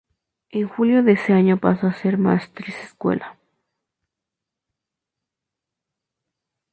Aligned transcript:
En 0.49 0.67
julio 0.67 1.03
de 1.03 1.11
ese 1.11 1.31
año 1.31 1.59
pasó 1.59 1.85
a 1.85 1.93
ser 1.93 2.17
maestrescuela. 2.17 3.37